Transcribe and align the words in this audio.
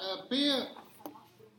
eh, 0.00 0.24
per 0.26 0.78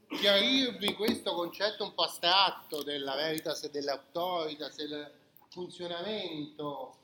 chiarirvi 0.08 0.94
questo 0.94 1.34
concetto 1.34 1.86
un 1.86 1.94
po' 1.94 2.04
astratto 2.04 2.84
della 2.84 3.16
veritas 3.16 3.64
e 3.64 3.70
dell'autoritas, 3.70 4.76
del 4.76 5.10
funzionamento 5.50 6.98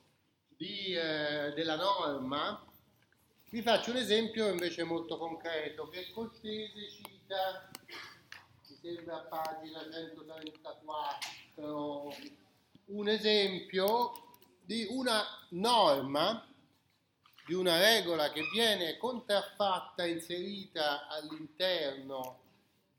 di, 0.58 0.94
eh, 0.94 1.54
della 1.54 1.76
norma, 1.76 2.62
vi 3.50 3.62
faccio 3.62 3.92
un 3.92 3.98
esempio 3.98 4.50
invece 4.50 4.84
molto 4.84 5.18
concreto. 5.18 5.88
Che 5.88 6.10
Cortese 6.12 6.90
cita, 6.90 7.70
mi 8.68 8.78
sembra 8.82 9.18
a 9.18 9.22
pagina 9.22 9.82
134, 9.82 12.14
un 12.86 13.08
esempio 13.08 14.12
di 14.64 14.88
una 14.90 15.24
norma, 15.50 16.46
di 17.48 17.54
una 17.54 17.80
regola 17.80 18.30
che 18.34 18.42
viene 18.52 18.98
contraffatta, 18.98 20.06
inserita 20.06 21.08
all'interno 21.08 22.40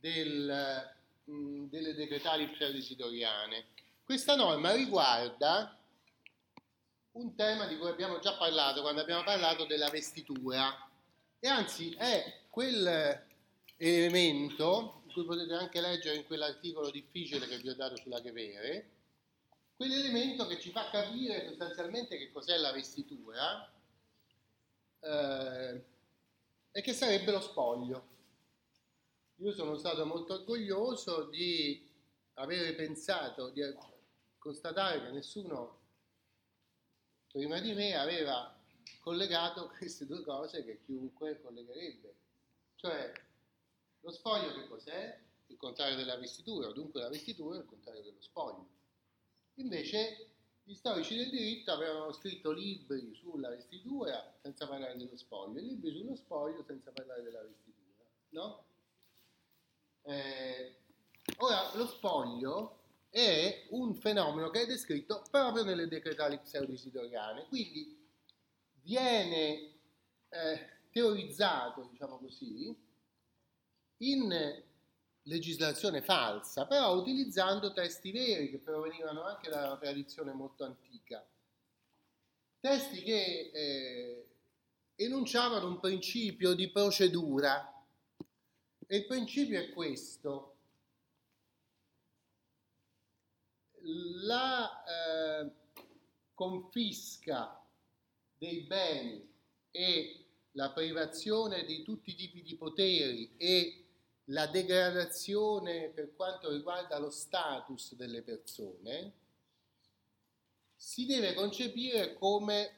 del, 0.00 0.90
mh, 1.24 1.64
delle 1.64 1.94
decretali 1.94 2.48
pseudesidoriane. 2.48 3.66
Questa 4.02 4.34
norma 4.36 4.72
riguarda 4.72 5.76
un 7.12 7.34
tema 7.34 7.66
di 7.66 7.76
cui 7.76 7.88
abbiamo 7.88 8.20
già 8.20 8.38
parlato 8.38 8.80
quando 8.80 9.02
abbiamo 9.02 9.22
parlato 9.22 9.66
della 9.66 9.90
vestitura 9.90 10.88
e 11.38 11.46
anzi 11.46 11.94
è 11.98 12.40
quel 12.48 13.26
elemento, 13.76 15.02
cui 15.12 15.24
potete 15.24 15.52
anche 15.52 15.82
leggere 15.82 16.16
in 16.16 16.24
quell'articolo 16.24 16.90
difficile 16.90 17.46
che 17.46 17.58
vi 17.58 17.68
ho 17.68 17.74
dato 17.74 17.96
sulla 17.96 18.22
Chevere, 18.22 18.88
quell'elemento 19.76 20.46
che 20.46 20.58
ci 20.58 20.70
fa 20.70 20.88
capire 20.88 21.46
sostanzialmente 21.46 22.16
che 22.16 22.32
cos'è 22.32 22.56
la 22.56 22.72
vestitura 22.72 23.70
eh, 25.00 25.84
e 26.70 26.80
che 26.80 26.92
sarebbe 26.92 27.32
lo 27.32 27.40
spoglio. 27.40 28.16
Io 29.36 29.52
sono 29.52 29.76
stato 29.76 30.04
molto 30.04 30.34
orgoglioso 30.34 31.24
di 31.24 31.86
avere 32.34 32.74
pensato, 32.74 33.50
di 33.50 33.62
constatare 34.38 35.00
che 35.02 35.10
nessuno 35.10 35.78
prima 37.30 37.60
di 37.60 37.72
me 37.72 37.94
aveva 37.94 38.56
collegato 39.00 39.68
queste 39.76 40.06
due 40.06 40.22
cose 40.22 40.64
che 40.64 40.80
chiunque 40.84 41.40
collegherebbe. 41.40 42.14
Cioè, 42.76 43.12
lo 44.00 44.10
spoglio 44.10 44.52
che 44.54 44.68
cos'è? 44.68 45.20
Il 45.46 45.56
contrario 45.56 45.96
della 45.96 46.16
vestitura, 46.16 46.70
dunque 46.72 47.00
la 47.00 47.08
vestitura 47.08 47.56
è 47.56 47.60
il 47.60 47.66
contrario 47.66 48.02
dello 48.02 48.20
spoglio. 48.20 48.68
Invece 49.54 50.28
gli 50.68 50.74
storici 50.74 51.16
del 51.16 51.30
diritto 51.30 51.72
avevano 51.72 52.12
scritto 52.12 52.52
libri 52.52 53.14
sulla 53.14 53.48
vestitura 53.48 54.34
senza 54.42 54.68
parlare 54.68 54.98
dello 54.98 55.16
spoglio, 55.16 55.58
e 55.58 55.62
libri 55.62 55.90
sullo 55.92 56.14
spoglio 56.14 56.62
senza 56.62 56.90
parlare 56.90 57.22
della 57.22 57.40
vestitura, 57.40 58.04
no? 58.28 58.64
Eh, 60.02 60.76
ora, 61.38 61.74
lo 61.74 61.86
spoglio 61.86 62.80
è 63.08 63.64
un 63.70 63.94
fenomeno 63.94 64.50
che 64.50 64.60
è 64.60 64.66
descritto 64.66 65.24
proprio 65.30 65.64
nelle 65.64 65.88
decretali 65.88 66.38
pseudoisidoriane, 66.38 67.46
quindi 67.46 68.06
viene 68.82 69.72
eh, 70.28 70.68
teorizzato, 70.90 71.88
diciamo 71.90 72.18
così, 72.18 72.76
in 74.00 74.62
legislazione 75.28 76.02
falsa, 76.02 76.66
però 76.66 76.96
utilizzando 76.96 77.72
testi 77.72 78.10
veri 78.10 78.50
che 78.50 78.58
provenivano 78.58 79.22
anche 79.22 79.48
da 79.50 79.66
una 79.66 79.76
tradizione 79.76 80.32
molto 80.32 80.64
antica. 80.64 81.24
Testi 82.60 83.02
che 83.02 83.50
eh, 83.52 84.26
enunciavano 84.96 85.68
un 85.68 85.78
principio 85.78 86.54
di 86.54 86.68
procedura 86.70 87.72
e 88.86 88.96
il 88.96 89.06
principio 89.06 89.60
è 89.60 89.70
questo. 89.70 90.56
La 94.24 94.82
eh, 94.84 95.50
confisca 96.34 97.62
dei 98.36 98.62
beni 98.62 99.30
e 99.70 100.24
la 100.52 100.70
privazione 100.72 101.64
di 101.64 101.82
tutti 101.82 102.10
i 102.10 102.14
tipi 102.14 102.42
di 102.42 102.56
poteri 102.56 103.36
e 103.36 103.87
la 104.30 104.46
degradazione 104.46 105.88
per 105.88 106.14
quanto 106.14 106.50
riguarda 106.50 106.98
lo 106.98 107.10
status 107.10 107.94
delle 107.94 108.22
persone 108.22 109.12
si 110.76 111.06
deve 111.06 111.34
concepire 111.34 112.14
come 112.14 112.72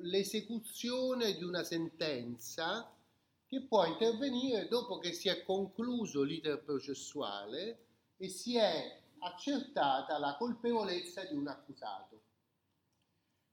l'esecuzione 0.00 1.34
di 1.34 1.42
una 1.42 1.62
sentenza 1.62 2.90
che 3.46 3.60
può 3.62 3.84
intervenire 3.84 4.66
dopo 4.66 4.98
che 4.98 5.12
si 5.12 5.28
è 5.28 5.42
concluso 5.42 6.22
l'iter 6.22 6.62
processuale 6.62 7.78
e 8.16 8.28
si 8.28 8.56
è 8.56 9.00
accertata 9.18 10.18
la 10.18 10.36
colpevolezza 10.36 11.24
di 11.24 11.34
un 11.34 11.48
accusato. 11.48 12.22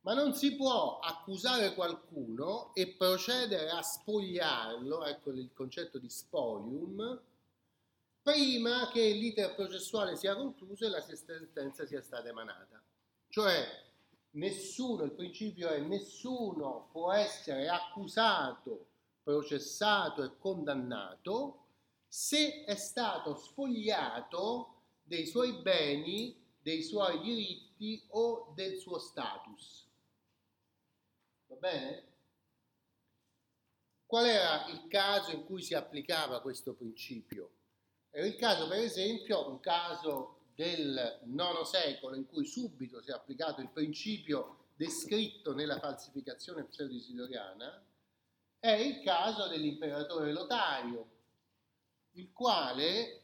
Ma 0.02 0.14
non 0.14 0.34
si 0.34 0.56
può 0.56 1.00
accusare 1.00 1.76
qualcuno 1.76 2.74
e 2.74 2.88
procedere 2.88 3.70
a 3.70 3.84
spogliarlo, 3.84 5.06
ecco 5.06 5.32
il 5.32 5.52
concetto 5.54 6.00
di 6.00 6.10
spolium, 6.10 7.20
prima 8.22 8.90
che 8.92 9.12
l'iter 9.12 9.56
processuale 9.56 10.16
sia 10.16 10.36
concluso 10.36 10.86
e 10.86 10.90
la 10.90 11.02
sentenza 11.02 11.86
sia 11.86 12.02
stata 12.02 12.30
emanata. 12.30 12.82
Cioè 13.28 13.66
nessuno, 14.32 15.04
il 15.04 15.12
principio 15.12 15.70
è 15.70 15.80
nessuno 15.80 16.90
può 16.92 17.12
essere 17.12 17.68
accusato 17.68 18.88
processato 19.24 20.24
e 20.24 20.38
condannato 20.38 21.58
se 22.08 22.64
è 22.66 22.76
stato 22.76 23.36
spogliato 23.36 24.82
dei 25.04 25.26
suoi 25.26 25.62
beni, 25.62 26.36
dei 26.62 26.84
suoi 26.84 27.22
diritti 27.22 28.04
o 28.10 28.52
del 28.56 28.78
suo 28.78 29.00
status. 29.00 29.88
Va 31.48 31.56
bene? 31.56 32.10
Qual 34.06 34.26
era 34.26 34.68
il 34.68 34.88
caso 34.88 35.32
in 35.32 35.46
cui 35.46 35.62
si 35.62 35.74
applicava 35.74 36.42
questo 36.42 36.74
principio? 36.74 37.60
Era 38.12 38.26
il 38.26 38.36
caso, 38.36 38.68
per 38.68 38.80
esempio, 38.80 39.50
un 39.50 39.60
caso 39.60 40.42
del 40.54 41.22
IX 41.26 41.62
secolo 41.62 42.16
in 42.16 42.28
cui 42.28 42.46
subito 42.46 43.02
si 43.02 43.10
è 43.10 43.14
applicato 43.14 43.62
il 43.62 43.70
principio 43.70 44.68
descritto 44.76 45.54
nella 45.54 45.80
falsificazione 45.80 46.66
pseudoisidoriana, 46.66 47.86
è 48.60 48.72
il 48.72 49.02
caso 49.02 49.48
dell'imperatore 49.48 50.32
Lotario, 50.34 51.10
il 52.12 52.32
quale 52.34 53.22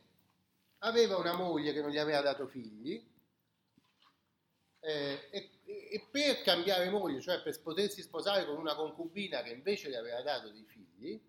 aveva 0.80 1.18
una 1.18 1.34
moglie 1.34 1.74
che 1.74 1.82
non 1.82 1.90
gli 1.90 1.98
aveva 1.98 2.22
dato 2.22 2.48
figli 2.48 3.06
eh, 4.80 5.28
e, 5.32 5.50
e, 5.66 6.08
per 6.10 6.42
cambiare 6.44 6.90
moglie, 6.90 7.20
cioè 7.20 7.42
per 7.42 7.60
potersi 7.62 8.02
sposare 8.02 8.46
con 8.46 8.58
una 8.58 8.76
concubina 8.76 9.42
che 9.42 9.52
invece 9.52 9.90
gli 9.90 9.96
aveva 9.96 10.22
dato 10.22 10.50
dei 10.50 10.64
figli, 10.66 11.22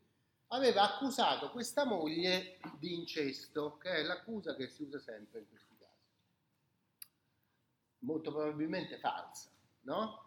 aveva 0.49 0.95
accusato 0.95 1.51
questa 1.51 1.85
moglie 1.85 2.59
di 2.79 2.95
incesto, 2.95 3.79
che 3.79 3.91
è 3.91 4.03
l'accusa 4.03 4.55
che 4.55 4.69
si 4.69 4.83
usa 4.83 4.99
sempre 4.99 5.41
in 5.41 5.49
questi 5.49 5.77
casi. 5.79 7.09
Molto 8.01 8.31
probabilmente 8.31 8.99
falsa, 8.99 9.51
no? 9.83 10.25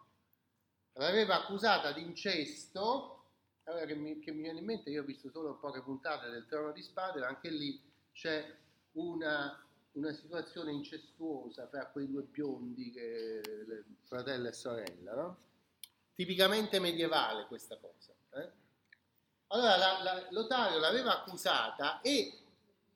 L'aveva 0.94 1.42
accusata 1.42 1.92
di 1.92 2.02
incesto 2.02 3.22
allora 3.64 3.86
che 3.86 3.96
mi, 3.96 4.20
che 4.20 4.32
mi, 4.32 4.42
viene 4.42 4.60
in 4.60 4.66
mente, 4.66 4.90
io 4.90 5.02
ho 5.02 5.06
visto 5.06 5.30
solo 5.30 5.56
poche 5.56 5.82
puntate 5.82 6.30
del 6.30 6.46
Trono 6.48 6.72
di 6.72 6.82
Spade, 6.82 7.24
anche 7.24 7.50
lì 7.50 7.82
c'è 8.12 8.44
una, 8.94 9.64
una 9.94 10.12
situazione 10.14 10.72
incestuosa 10.72 11.68
fra 11.68 11.88
quei 11.88 12.08
due 12.08 12.24
biondi, 12.24 12.92
che, 12.92 13.42
fratello 14.04 14.48
e 14.48 14.54
sorella, 14.54 15.14
no? 15.14 15.38
Tipicamente 16.16 16.80
medievale 16.80 17.46
questa 17.46 17.78
cosa. 17.78 18.14
Eh? 18.32 18.50
Allora 19.54 19.76
la, 19.76 20.04
la, 20.04 20.28
Lotario 20.30 20.80
l'aveva 20.80 21.12
accusata 21.12 22.00
e 22.02 22.38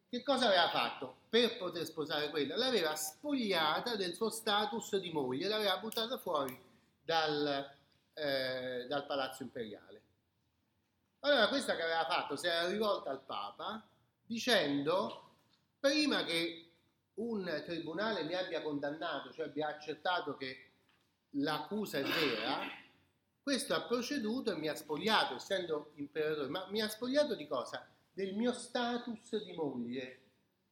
che 0.08 0.24
cosa 0.24 0.48
aveva 0.48 0.70
fatto 0.70 1.24
per 1.30 1.58
poter 1.58 1.86
sposare 1.86 2.30
quella? 2.30 2.56
L'aveva 2.56 2.96
spogliata 2.96 3.96
del 3.98 4.14
suo 4.14 4.30
status 4.30 4.96
di 4.98 5.12
moglie, 5.12 5.50
l'aveva 5.50 5.78
buttata 5.78 6.18
fuori 6.18 6.58
dal, 7.02 7.70
eh, 8.14 8.86
dal 8.88 9.06
palazzo 9.06 9.44
imperiale. 9.44 10.02
Allora 11.20 11.50
questa 11.50 11.76
che 11.76 11.82
aveva 11.82 12.06
fatto 12.06 12.38
si 12.38 12.48
era 12.48 12.68
rivolta 12.68 13.10
al 13.10 13.22
Papa 13.22 13.86
dicendo 14.26 15.34
prima 15.80 16.24
che 16.24 16.70
un 17.16 17.64
tribunale 17.66 18.24
mi 18.24 18.34
abbia 18.34 18.62
condannato, 18.62 19.34
cioè 19.34 19.48
abbia 19.48 19.68
accettato 19.68 20.38
che 20.38 20.70
l'accusa 21.32 21.98
è 21.98 22.04
vera, 22.04 22.60
questo 23.46 23.76
ha 23.76 23.84
proceduto 23.84 24.52
e 24.52 24.56
mi 24.56 24.70
ha 24.70 24.76
spogliato, 24.76 25.36
essendo 25.36 25.92
imperatore, 25.98 26.48
ma 26.48 26.66
mi 26.72 26.82
ha 26.82 26.90
spogliato 26.90 27.36
di 27.36 27.46
cosa? 27.46 27.88
Del 28.12 28.34
mio 28.34 28.52
status 28.52 29.44
di 29.44 29.54
moglie, 29.54 30.22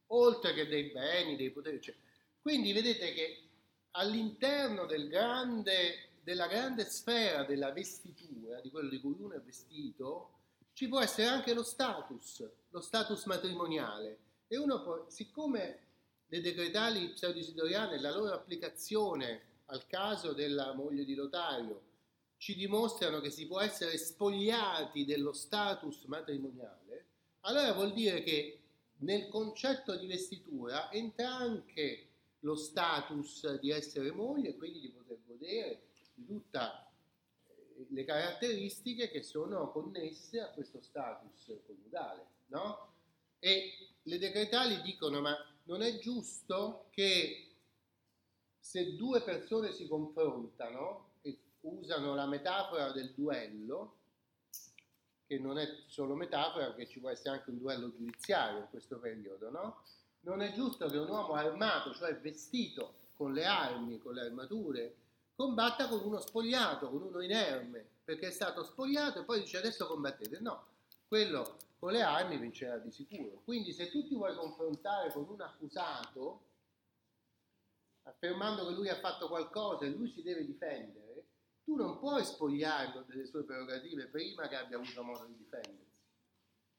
oltre 0.08 0.56
che 0.56 0.66
dei 0.66 0.86
beni, 0.86 1.36
dei 1.36 1.52
poteri, 1.52 1.80
cioè. 1.80 1.94
Quindi 2.42 2.74
vedete 2.74 3.14
che 3.14 3.44
all'interno 3.92 4.88
del 4.88 5.08
grande, 5.08 6.14
della 6.24 6.48
grande 6.48 6.86
sfera 6.86 7.44
della 7.44 7.72
vestitura, 7.72 8.60
di 8.60 8.72
quello 8.72 8.90
di 8.90 9.00
cui 9.00 9.18
uno 9.20 9.36
è 9.36 9.40
vestito, 9.40 10.32
ci 10.74 10.88
può 10.88 11.00
essere 11.00 11.28
anche 11.28 11.54
lo 11.54 11.62
status, 11.62 12.44
lo 12.72 12.82
status 12.82 13.26
matrimoniale. 13.26 14.18
E 14.48 14.58
uno 14.58 14.82
può, 14.82 15.06
siccome 15.10 15.80
le 16.26 16.42
decretali 16.42 17.10
pseudisidoriane, 17.10 18.00
la 18.00 18.10
loro 18.10 18.34
applicazione 18.34 19.42
al 19.68 19.86
caso 19.86 20.34
della 20.34 20.74
moglie 20.74 21.06
di 21.06 21.14
Lotario, 21.14 21.92
ci 22.44 22.56
dimostrano 22.56 23.22
che 23.22 23.30
si 23.30 23.48
può 23.48 23.62
essere 23.62 23.98
spogliati 23.98 25.06
dello 25.06 25.32
status 25.32 26.04
matrimoniale, 26.08 27.06
allora 27.46 27.72
vuol 27.72 27.94
dire 27.94 28.22
che 28.22 28.60
nel 28.98 29.30
concetto 29.30 29.96
di 29.96 30.08
vestitura 30.08 30.92
entra 30.92 31.34
anche 31.34 32.10
lo 32.40 32.56
status 32.58 33.62
di 33.62 33.70
essere 33.72 34.12
moglie 34.12 34.50
e 34.50 34.58
quindi 34.58 34.82
di 34.82 34.90
poter 34.90 35.20
godere 35.26 35.84
di 36.16 36.26
tutte 36.26 36.60
eh, 36.60 37.86
le 37.88 38.04
caratteristiche 38.04 39.10
che 39.10 39.24
sono 39.24 39.72
connesse 39.72 40.42
a 40.42 40.50
questo 40.50 40.82
status 40.82 41.50
coniugale, 41.66 42.26
no? 42.48 42.92
E 43.40 43.72
le 44.02 44.18
decretali 44.18 44.82
dicono 44.82 45.22
ma 45.22 45.34
non 45.64 45.82
è 45.82 45.98
giusto 45.98 46.88
che 46.90 47.54
se 48.60 48.98
due 48.98 49.22
persone 49.22 49.72
si 49.72 49.88
confrontano 49.88 51.12
usano 51.64 52.16
la 52.16 52.26
metafora 52.26 52.92
del 52.92 53.14
duello, 53.14 53.98
che 55.26 55.40
non 55.40 55.58
è 55.58 55.68
solo 55.88 56.16
metafora, 56.16 56.68
perché 56.68 56.88
ci 56.88 57.00
può 57.00 57.10
essere 57.10 57.38
anche 57.38 57.50
un 57.50 57.58
duello 57.58 57.92
giudiziario 57.92 58.60
in 58.60 58.70
questo 58.70 58.98
periodo, 59.00 59.50
no? 59.50 59.84
Non 60.22 60.42
è 60.42 60.54
giusto 60.54 60.88
che 60.88 60.98
un 60.98 61.10
uomo 61.10 61.34
armato, 61.34 61.94
cioè 61.94 62.16
vestito 62.18 63.02
con 63.14 63.34
le 63.34 63.46
armi, 63.46 64.00
con 64.00 64.14
le 64.14 64.22
armature, 64.22 64.96
combatta 65.36 65.88
con 65.88 66.02
uno 66.04 66.20
spogliato, 66.20 66.90
con 66.90 67.02
uno 67.02 67.22
inerme, 67.22 67.86
perché 68.04 68.28
è 68.28 68.32
stato 68.32 68.64
spogliato 68.64 69.22
e 69.22 69.24
poi 69.24 69.42
dice 69.42 69.58
adesso 69.58 69.88
combattete. 69.88 70.40
No, 70.40 70.66
quello 71.08 71.58
con 71.80 71.92
le 71.92 72.02
armi 72.02 72.38
vincerà 72.38 72.78
di 72.78 72.92
sicuro. 72.92 73.42
Quindi 73.44 73.74
se 73.74 73.90
tu 73.90 74.08
ti 74.08 74.16
vuoi 74.16 74.36
confrontare 74.36 75.12
con 75.12 75.28
un 75.28 75.42
accusato, 75.42 76.42
affermando 78.04 78.68
che 78.68 78.74
lui 78.74 78.90
ha 78.90 79.00
fatto 79.00 79.28
qualcosa 79.28 79.86
e 79.86 79.90
lui 79.90 80.10
si 80.10 80.22
deve 80.22 80.46
difendere, 80.46 81.03
tu 81.64 81.76
non 81.76 81.98
puoi 81.98 82.24
spogliarlo 82.24 83.06
delle 83.08 83.26
sue 83.26 83.44
prerogative 83.44 84.08
prima 84.08 84.48
che 84.48 84.56
abbia 84.56 84.78
avuto 84.78 85.04
modo 85.04 85.26
di 85.26 85.38
difendersi. 85.38 85.92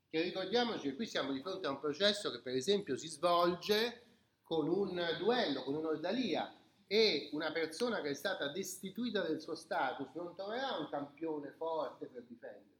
Che 0.09 0.23
ricordiamoci 0.23 0.89
che 0.89 0.95
qui 0.95 1.07
siamo 1.07 1.33
di 1.33 1.41
fronte 1.41 1.67
a 1.67 1.71
un 1.71 1.81
processo 1.81 2.31
che 2.31 2.41
per 2.41 2.55
esempio 2.55 2.97
si 2.97 3.09
svolge 3.09 4.03
con 4.43 4.69
un 4.69 5.01
duello, 5.19 5.65
con 5.65 5.75
un'ordalia 5.75 6.55
e 6.87 7.31
una 7.33 7.51
persona 7.51 8.01
che 8.03 8.11
è 8.11 8.15
stata 8.15 8.53
destituita 8.53 9.23
del 9.23 9.41
suo 9.41 9.55
status 9.55 10.07
non 10.15 10.35
troverà 10.37 10.77
un 10.77 10.89
campione 10.89 11.51
forte 11.57 12.07
per 12.07 12.23
difenderlo. 12.23 12.73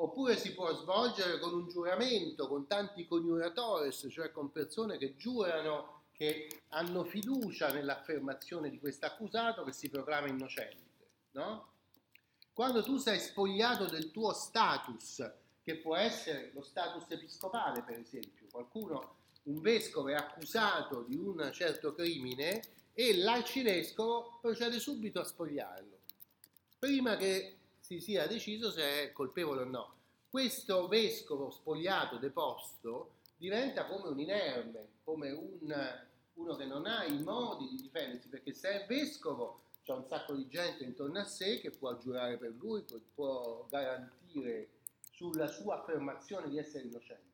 Oppure 0.00 0.36
si 0.36 0.54
può 0.54 0.72
svolgere 0.74 1.40
con 1.40 1.54
un 1.54 1.68
giuramento, 1.68 2.46
con 2.46 2.68
tanti 2.68 3.04
coniuratores, 3.06 4.06
cioè 4.10 4.30
con 4.30 4.52
persone 4.52 4.98
che 4.98 5.16
giurano 5.16 6.04
che 6.12 6.62
hanno 6.68 7.02
fiducia 7.04 7.72
nell'affermazione 7.72 8.70
di 8.70 8.78
questo 8.78 9.06
accusato 9.06 9.64
che 9.64 9.72
si 9.72 9.88
proclama 9.88 10.28
innocente 10.28 10.87
no? 11.32 11.72
Quando 12.52 12.82
tu 12.82 12.96
sei 12.96 13.20
spogliato 13.20 13.86
del 13.86 14.10
tuo 14.10 14.32
status, 14.32 15.30
che 15.62 15.76
può 15.76 15.96
essere 15.96 16.50
lo 16.54 16.62
status 16.62 17.04
episcopale, 17.08 17.82
per 17.82 17.98
esempio, 17.98 18.46
qualcuno, 18.50 19.16
un 19.44 19.60
vescovo 19.60 20.08
è 20.08 20.14
accusato 20.14 21.02
di 21.02 21.16
un 21.16 21.50
certo 21.52 21.94
crimine 21.94 22.60
e 22.92 23.16
l'arcivescovo 23.18 24.38
procede 24.40 24.80
subito 24.80 25.20
a 25.20 25.24
spogliarlo, 25.24 25.98
prima 26.78 27.16
che 27.16 27.58
si 27.78 28.00
sia 28.00 28.26
deciso 28.26 28.70
se 28.70 28.82
è 28.82 29.12
colpevole 29.12 29.62
o 29.62 29.64
no. 29.64 29.94
Questo 30.28 30.88
vescovo 30.88 31.50
spogliato, 31.50 32.16
deposto, 32.16 33.12
diventa 33.36 33.86
come 33.86 34.08
un 34.08 34.18
inerme, 34.18 34.88
come 35.04 35.30
un, 35.30 36.04
uno 36.34 36.56
che 36.56 36.64
non 36.66 36.86
ha 36.86 37.04
i 37.04 37.22
modi 37.22 37.68
di 37.68 37.82
difendersi, 37.82 38.28
perché 38.28 38.52
se 38.52 38.82
è 38.82 38.86
vescovo 38.86 39.60
c'è 39.88 39.94
un 39.94 40.06
sacco 40.06 40.34
di 40.34 40.46
gente 40.48 40.84
intorno 40.84 41.18
a 41.18 41.24
sé 41.24 41.60
che 41.60 41.70
può 41.70 41.96
giurare 41.96 42.36
per 42.36 42.52
lui, 42.58 42.84
può 43.14 43.66
garantire 43.70 44.68
sulla 45.10 45.46
sua 45.46 45.80
affermazione 45.80 46.50
di 46.50 46.58
essere 46.58 46.84
innocente. 46.84 47.24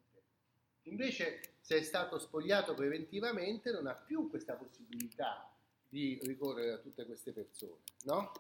Invece, 0.83 1.57
se 1.61 1.79
è 1.79 1.83
stato 1.83 2.21
spogliato 2.21 2.75
preventivamente, 2.75 3.73
non 3.73 3.89
ha 3.89 3.95
più 3.95 4.31
questa 4.31 4.55
possibilità 4.55 5.53
di 5.89 6.21
ricorrere 6.23 6.75
a 6.75 6.79
tutte 6.79 7.05
queste 7.05 7.33
persone, 7.33 7.81
no? 8.05 8.31